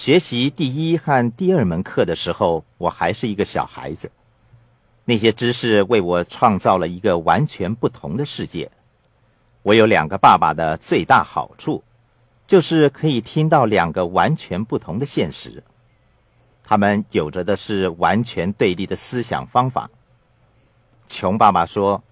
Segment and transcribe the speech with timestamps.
[0.00, 4.10] 学习第一和第二门课的时候，我还是一个小孩子。
[5.04, 8.70] 那些知识为我创造了一个完全不同的世界。
[9.60, 11.84] 我有两个爸爸的最大好处，
[12.46, 15.62] 就是可以听到两个完全不同的现实。
[16.64, 19.90] 他们有着的是完全对立的思想方法。
[21.06, 22.02] 穷爸爸说：“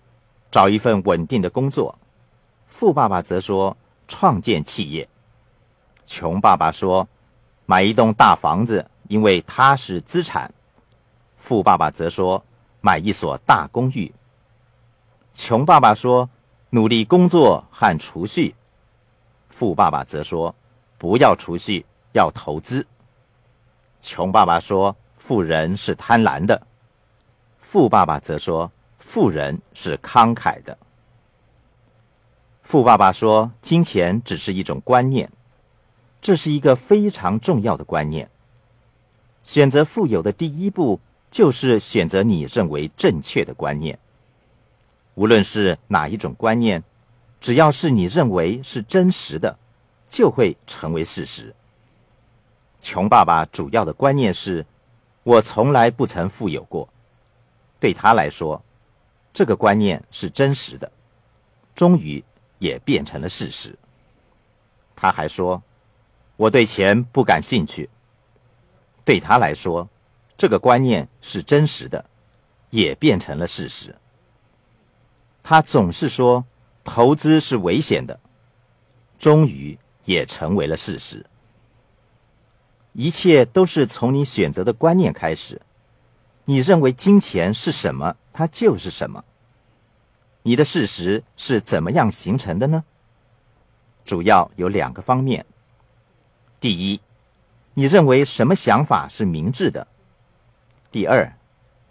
[0.52, 1.98] 找一份稳定的工作。”
[2.68, 3.74] 富爸爸则说
[4.06, 5.08] ：“创建企业。”
[6.04, 7.08] 穷爸爸说
[7.70, 10.50] ：“买一栋大房子，因为它是资产。”
[11.36, 12.42] 富爸爸则说
[12.80, 14.10] ：“买一所大公寓。”
[15.34, 16.30] 穷爸爸说
[16.70, 18.54] ：“努力工作和储蓄。”
[19.50, 20.54] 富爸爸则说
[20.96, 22.86] ：“不要储蓄，要投资。”
[24.00, 26.66] 穷爸爸说：“富人是贪婪的。”
[27.60, 28.72] 富爸爸则说。
[29.00, 30.76] 富人是慷慨的。
[32.62, 35.32] 富爸爸说：“金钱只是一种观念，
[36.20, 38.30] 这是一个非常重要的观念。
[39.42, 41.00] 选择富有的第一步
[41.30, 43.98] 就是选择你认为正确的观念。
[45.14, 46.82] 无论是哪一种观念，
[47.40, 49.58] 只要是你认为是真实的，
[50.08, 51.54] 就会成为事实。”
[52.80, 54.64] 穷爸爸主要的观念是
[55.24, 56.88] ：“我从来不曾富有过。”
[57.80, 58.62] 对他来说。
[59.30, 60.90] 这个观念是真实的，
[61.76, 62.24] 终于
[62.58, 63.78] 也变成了事实。
[64.96, 65.62] 他还说
[66.38, 67.90] ：“我对钱不感兴趣。”
[69.04, 69.88] 对他来说，
[70.38, 72.04] 这个观念是真实的，
[72.70, 73.94] 也变成了事实。
[75.42, 76.44] 他总是说
[76.84, 78.20] 投资是危险的，
[79.18, 81.24] 终于也成为了事实。
[82.92, 85.60] 一切都是从你选择的观念开始。
[86.44, 89.24] 你认为金钱是什么，它就是什么。
[90.42, 92.84] 你的事实是怎么样形成的呢？
[94.04, 95.46] 主要有两个方面。
[96.60, 97.00] 第一，
[97.74, 99.86] 你认为什么想法是明智的；
[100.90, 101.32] 第二，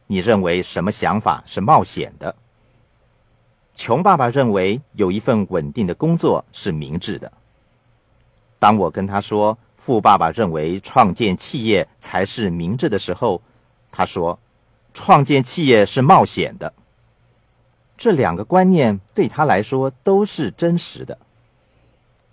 [0.07, 2.35] 你认为什么想法是冒险的。
[3.75, 7.31] 穷爸爸认为有一份稳定的工作是明智的。
[8.59, 13.41] 当我跟他说富爸爸认为创建企业才是明智的时候，
[13.91, 14.39] 他说。
[14.93, 16.73] 创建企业是冒险的。
[17.95, 21.15] 这两个观念对他来说都是真实的。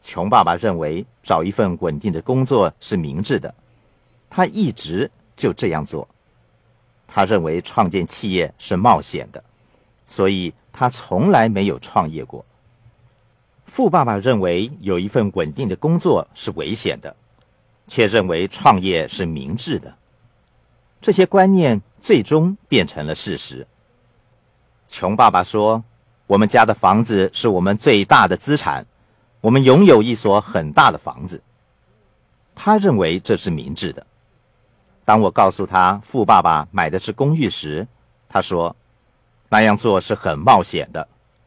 [0.05, 3.53] 穷爸爸认为找一份稳定的工作是明智的，
[4.29, 6.07] 他一直就这样做。
[7.09, 9.43] 他认为创建企业是冒险的，
[10.07, 12.45] 所以他从来没有创业过。
[13.65, 17.17] 富爸爸认为有一份稳定的工作是危险的，
[17.87, 19.97] 却认为创业是明智的。
[21.01, 23.67] 这些观念最终变成了事实。
[24.87, 25.83] 穷爸爸说
[26.29, 28.87] ：“我们家的房子是我们最大的资产，
[29.45, 31.43] 我们拥有一所很大的房子。”
[32.57, 34.07] 他认为这是明智的。
[35.05, 37.87] 当我告诉他富爸爸买的是公寓时，
[38.27, 38.75] 他说
[39.51, 41.07] ：“那样做是很冒险的，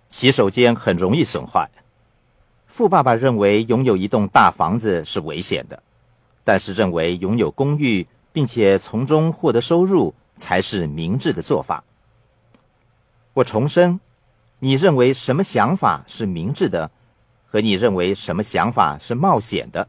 [0.10, 1.68] 洗手间很容易损坏。”
[2.68, 5.82] 富爸爸认为拥有一栋大房子是危险的，
[6.44, 8.08] 但是认为拥有公寓。
[8.34, 11.84] 并且从中获得收入才是明智的做法。
[13.34, 14.00] 我重申，
[14.60, 16.92] 你认为什么想法是明智的，
[17.48, 19.88] 和你认为什么想法是冒险的，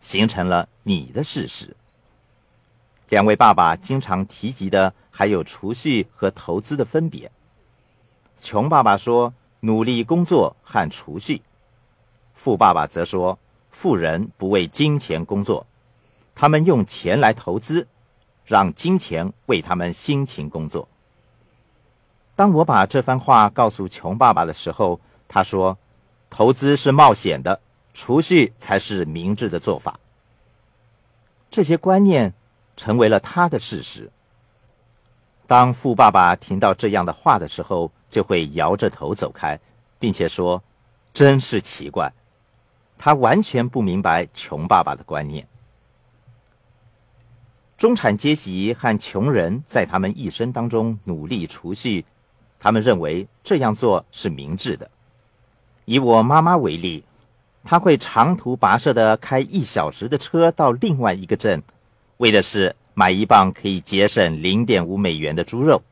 [0.00, 1.76] 形成了你的事实。
[3.08, 7.30] 两位爸爸经常提及的还有储蓄和投资的分别。
[8.36, 11.42] 穷爸爸说努力工作和储蓄，
[12.34, 13.38] 富爸爸则说
[13.70, 15.66] 富人不为金钱工作。
[16.34, 17.86] 他们用钱来投资，
[18.46, 20.88] 让金钱为他们辛勤工作。
[22.34, 24.98] 当我把这番话告诉穷爸爸的时候，
[25.28, 25.76] 他说
[26.34, 27.60] ：“投资是冒险的，
[27.92, 30.00] 储蓄才是明智的做法。”
[31.50, 32.32] 这些观念
[32.74, 34.10] 成为了他的事实。
[35.46, 39.60] 当富爸爸听到这样的话的时候，就会摇着头走开，
[39.98, 40.62] 并且说
[41.12, 42.10] ：“真是奇怪，
[42.96, 45.46] 他完全不明白穷爸爸的观念。”
[47.76, 52.06] 中产阶级和穷人在他们一生当中努力储蓄，
[52.58, 54.90] 他们认为这样做是明智的。
[55.84, 57.04] 以我妈妈为例，
[57.64, 61.62] 她会长途跋涉的开一小时的车到另外一个镇，
[62.18, 65.82] 为的是买一磅可以节省零点五美元的猪肉。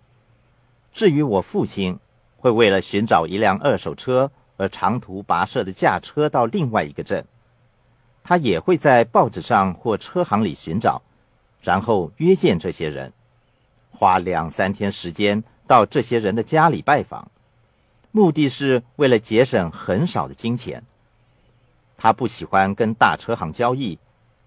[0.92, 1.98] 至于我父亲，
[2.36, 7.24] 会为了寻找一辆二手车而长途跋涉的驾车到另外一个镇，
[8.22, 11.02] 他也会在报纸上或车行里寻找。
[11.62, 13.12] 然后约见这些人，
[13.90, 17.30] 花两三天时间到这些人的家里拜访，
[18.12, 20.82] 目的是为了节省很少的金钱。
[21.96, 23.98] 他不喜欢跟大车行交易，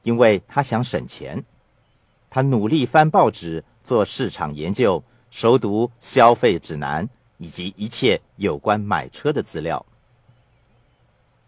[0.01, 1.43] 因为他想省钱。
[2.29, 7.07] 他努力翻报纸、做市场研究、熟读消费指南
[7.37, 9.85] 以及一切有关买车的资料。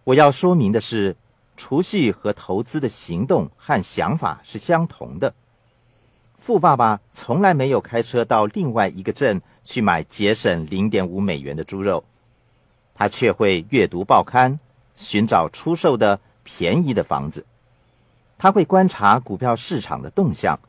[0.04, 1.16] 我要说明的是，
[1.58, 5.34] 储蓄和投资的行动和想法是相同的。
[6.46, 12.04] 富爸爸从来没有开车到另外一个镇去买节省零点五美元的猪肉，
[12.94, 14.60] 他却会阅读报刊，
[14.94, 17.44] 寻找出售的便宜的房子。
[18.38, 20.60] 他会观察股票市场的动向，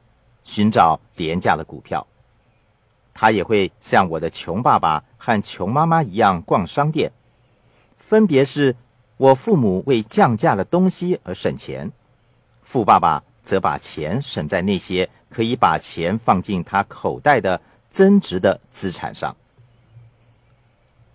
[0.44, 2.06] 寻找廉价的股票。
[3.12, 7.12] 他也会像我的穷爸爸和穷妈妈一样逛商店，
[7.98, 8.74] 分别是。
[9.18, 11.92] 我父母为降价的东西而省钱，
[12.62, 17.58] 富爸爸则把钱省在那些可以把钱放进他口袋的
[17.88, 19.34] 增值的资产上。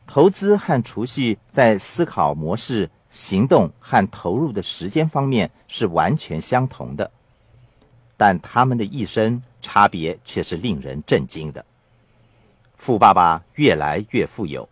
[0.07, 7.11] 投资和储蓄在思考模式、行动和投入的时间方面是完全相同的，
[8.17, 11.63] 但他们的一生差别却是令人震惊的。
[12.77, 14.67] 富爸爸越来越富有，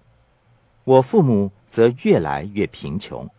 [0.84, 1.52] 我父母。
[1.70, 3.30] 则越来越贫穷。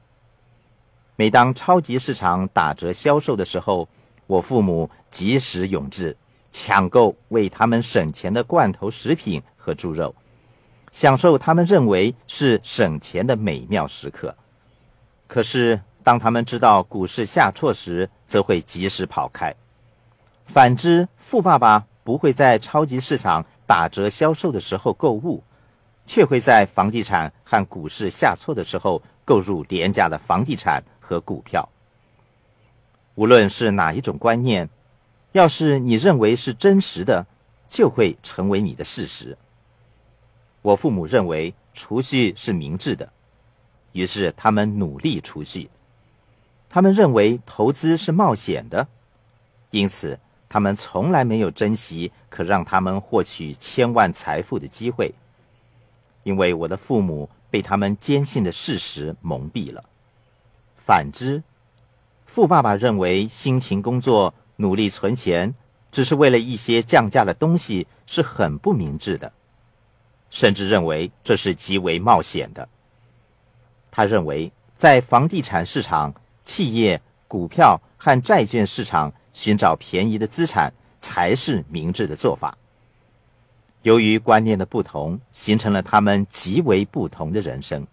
[1.17, 3.89] 每当超级市场打折销售的时候，
[4.31, 6.17] 我父母及时涌至，
[6.53, 10.15] 抢购为他们省钱的罐头食品和猪肉，
[10.93, 14.33] 享受他们认为是省钱的美妙时刻。
[15.27, 19.53] 可是，当他们知道股市下挫时，则会及时跑开。
[20.45, 25.43] 反之，富爸爸不会在超级市场打折销售的时候购物。
[26.07, 31.69] 却会在房地产和股市下挫的时候购入廉价的房地产和股票。
[33.21, 34.71] 无论是哪一种观念，
[35.33, 37.27] 要是你认为是真实的，
[37.69, 39.37] 就会成为你的事实。
[40.63, 43.13] 我父母认为储蓄是明智的，
[43.93, 45.69] 于是他们努力储蓄。
[46.71, 48.89] 他们认为投资是冒险的，
[49.71, 50.19] 因此
[50.49, 55.15] 他们从来没有珍惜可让他们获取千万财富的机会。
[56.23, 59.85] 因为我的父母被他们坚信的事实蒙蔽了。
[60.79, 61.43] 反之，
[62.33, 65.53] 富爸爸认为辛勤工作、努力存钱，
[65.91, 69.33] 只是为了一些降价的东西，是很不明智的，
[70.31, 72.69] 甚至认为这是极为冒险的。
[73.91, 82.57] 他认为，在房地产市场、企业、股票和债券市场寻找便宜的资产，才是明智的做法。
[83.83, 87.85] 由于观念的不同，形成了他们极为不同的人生。